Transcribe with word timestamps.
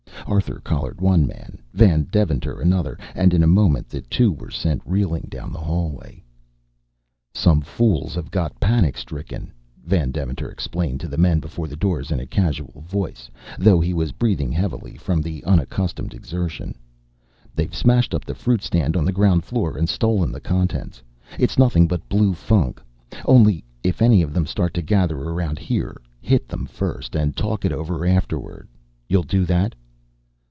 Arthur 0.27 0.61
collared 0.63 1.01
one 1.01 1.27
man, 1.27 1.61
Van 1.73 2.07
Deventer 2.09 2.61
another, 2.61 2.97
and 3.15 3.33
in 3.33 3.43
a 3.43 3.47
moment 3.47 3.89
the 3.89 3.99
two 4.01 4.31
were 4.31 4.51
sent 4.51 4.81
reeling 4.85 5.25
down 5.27 5.51
the 5.51 5.59
hallway. 5.59 6.23
"Some 7.33 7.59
fools 7.59 8.15
have 8.15 8.31
got 8.31 8.57
panic 8.57 8.95
stricken!" 8.97 9.51
Van 9.83 10.09
Deventer 10.11 10.49
explained 10.49 11.01
to 11.01 11.09
the 11.09 11.17
men 11.17 11.41
before 11.41 11.67
the 11.67 11.75
doors 11.75 12.11
in 12.11 12.21
a 12.21 12.25
casual 12.27 12.79
voice, 12.87 13.29
though 13.59 13.81
he 13.81 13.93
was 13.93 14.13
breathing 14.13 14.53
heavily 14.53 14.95
from 14.95 15.21
the 15.21 15.43
unaccustomed 15.43 16.13
exertion. 16.13 16.75
"They've 17.53 17.75
smashed 17.75 18.13
up 18.15 18.23
the 18.23 18.35
fruit 18.35 18.61
stand 18.61 18.95
on 18.95 19.03
the 19.03 19.11
ground 19.11 19.43
floor 19.43 19.77
and 19.77 19.89
stolen 19.89 20.31
the 20.31 20.39
contents. 20.39 21.01
It's 21.39 21.59
nothing 21.59 21.89
but 21.89 22.07
blue 22.07 22.33
funk! 22.35 22.81
Only, 23.25 23.65
if 23.83 24.01
any 24.01 24.21
of 24.21 24.33
them 24.33 24.45
start 24.45 24.73
to 24.75 24.81
gather 24.81 25.17
around 25.17 25.59
here, 25.59 25.97
hit 26.21 26.47
them 26.47 26.67
first 26.67 27.17
and 27.17 27.35
talk 27.35 27.65
it 27.65 27.73
over 27.73 28.05
afterward. 28.05 28.69
You'll 29.09 29.23
do 29.23 29.43
that?" 29.45 29.75